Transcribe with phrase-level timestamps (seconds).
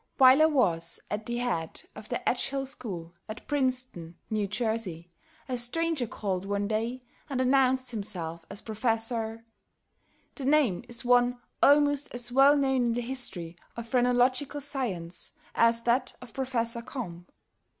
[0.17, 4.49] While I was at the head of the Edgehill school, at Princeton, N.
[4.49, 5.11] J.,
[5.47, 8.81] a stranger called one day and announced himself as Prof..
[8.83, 9.41] The
[10.39, 16.15] name is one almost as well known in the history of Phrenological science as that
[16.19, 16.77] of Prof.
[16.83, 17.27] Combe.